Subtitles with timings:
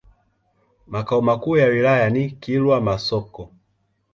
[0.87, 3.49] Makao makuu ya wilaya ni Kilwa Masoko.